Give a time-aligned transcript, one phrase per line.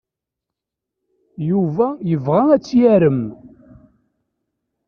[1.49, 3.21] Yuba yebɣa ad tt-yarem.